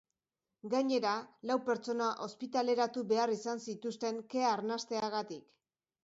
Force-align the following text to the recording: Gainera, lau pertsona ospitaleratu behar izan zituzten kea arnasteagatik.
Gainera, 0.73 1.09
lau 1.49 1.57
pertsona 1.67 2.07
ospitaleratu 2.25 3.03
behar 3.11 3.33
izan 3.35 3.61
zituzten 3.67 4.17
kea 4.33 4.47
arnasteagatik. 4.53 5.45